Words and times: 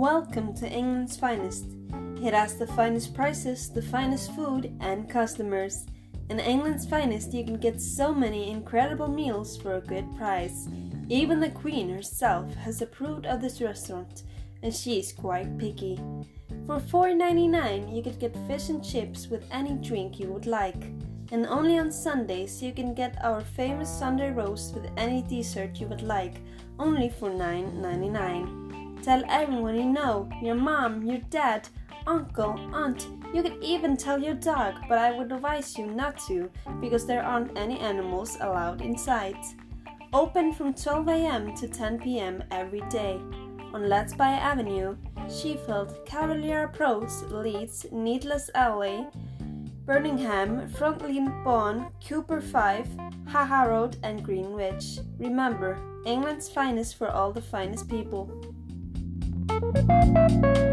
Welcome 0.00 0.54
to 0.54 0.66
England's 0.66 1.18
finest. 1.18 1.66
It 2.24 2.32
has 2.32 2.56
the 2.56 2.66
finest 2.68 3.12
prices, 3.12 3.68
the 3.68 3.82
finest 3.82 4.34
food, 4.34 4.74
and 4.80 5.10
customers. 5.10 5.84
In 6.30 6.40
England's 6.40 6.86
finest, 6.86 7.34
you 7.34 7.44
can 7.44 7.58
get 7.58 7.82
so 7.82 8.14
many 8.14 8.50
incredible 8.50 9.08
meals 9.08 9.58
for 9.58 9.74
a 9.74 9.82
good 9.82 10.16
price. 10.16 10.68
Even 11.10 11.38
the 11.38 11.50
Queen 11.50 11.90
herself 11.90 12.54
has 12.54 12.80
approved 12.80 13.26
of 13.26 13.42
this 13.42 13.60
restaurant, 13.60 14.22
and 14.62 14.74
she's 14.74 15.12
quite 15.12 15.58
picky. 15.58 16.00
For 16.66 16.80
$4.99, 16.80 17.94
you 17.94 18.02
could 18.02 18.18
get 18.18 18.34
fish 18.46 18.70
and 18.70 18.82
chips 18.82 19.28
with 19.28 19.44
any 19.52 19.74
drink 19.74 20.18
you 20.18 20.32
would 20.32 20.46
like. 20.46 20.82
And 21.30 21.46
only 21.46 21.78
on 21.78 21.92
Sundays 21.92 22.62
you 22.62 22.72
can 22.72 22.94
get 22.94 23.22
our 23.22 23.42
famous 23.42 23.90
Sunday 23.90 24.30
roast 24.30 24.74
with 24.74 24.90
any 24.96 25.20
dessert 25.20 25.78
you 25.78 25.88
would 25.88 26.00
like, 26.00 26.40
only 26.78 27.10
for 27.10 27.28
$9.99. 27.28 28.49
Tell 29.10 29.24
everyone 29.28 29.74
you 29.74 29.86
know, 29.86 30.28
your 30.40 30.54
mom, 30.54 31.02
your 31.02 31.18
dad, 31.30 31.68
uncle, 32.06 32.56
aunt. 32.72 33.08
You 33.34 33.42
could 33.42 33.60
even 33.60 33.96
tell 33.96 34.22
your 34.22 34.34
dog, 34.34 34.74
but 34.88 34.98
I 34.98 35.10
would 35.10 35.32
advise 35.32 35.76
you 35.76 35.88
not 35.88 36.16
to 36.28 36.48
because 36.80 37.06
there 37.06 37.24
aren't 37.24 37.58
any 37.58 37.80
animals 37.80 38.38
allowed 38.40 38.82
inside. 38.82 39.34
Open 40.12 40.52
from 40.52 40.74
12 40.74 41.08
am 41.08 41.56
to 41.56 41.66
10 41.66 41.98
pm 41.98 42.44
every 42.52 42.82
day. 42.82 43.14
On 43.74 43.82
Letsby 43.82 44.38
Avenue, 44.38 44.96
Sheffield, 45.28 46.06
Cavalier 46.06 46.62
Approach, 46.66 47.10
Leeds, 47.30 47.86
Needless 47.90 48.48
Alley, 48.54 49.08
Birmingham, 49.86 50.68
Franklin 50.68 51.42
Bond, 51.42 51.86
Cooper 52.06 52.40
5, 52.40 52.86
Haha 53.26 53.64
Road, 53.64 53.96
and 54.04 54.24
Greenwich. 54.24 55.00
Remember, 55.18 55.76
England's 56.06 56.48
finest 56.48 56.94
for 56.94 57.10
all 57.10 57.32
the 57.32 57.42
finest 57.42 57.88
people. 57.88 58.30
Música 59.72 60.69